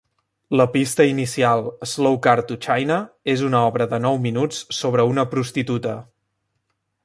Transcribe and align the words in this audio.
La 0.59 0.65
pista 0.75 1.05
inicial 1.09 1.61
"Slowcar 1.91 2.35
to 2.51 2.57
China" 2.67 2.97
és 3.35 3.45
una 3.49 3.61
obra 3.69 3.89
de 3.95 4.01
nou 4.09 4.19
minuts 4.27 4.63
sobre 4.81 5.09
una 5.15 5.31
prostituta. 5.35 5.97